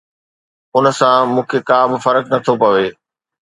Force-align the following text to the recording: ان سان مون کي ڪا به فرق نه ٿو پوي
ان 0.77 0.85
سان 0.99 1.17
مون 1.33 1.45
کي 1.49 1.59
ڪا 1.69 1.79
به 1.89 1.97
فرق 2.05 2.23
نه 2.31 2.37
ٿو 2.45 2.53
پوي 2.61 2.87